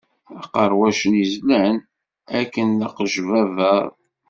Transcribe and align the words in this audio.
Aqerwac-nni 0.39 1.25
zlan, 1.33 1.77
akken 2.39 2.67
d 2.79 2.81
aqejbabbaṛ. 2.87 3.83